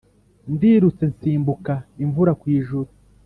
[0.53, 2.89] ndirutse nsimbuka imvura kw’ijuru,